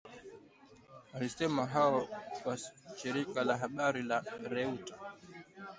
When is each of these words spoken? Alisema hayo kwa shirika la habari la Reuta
Alisema 1.13 1.65
hayo 1.65 2.07
kwa 2.43 2.57
shirika 2.97 3.43
la 3.43 3.57
habari 3.57 4.03
la 4.03 4.23
Reuta 4.49 4.95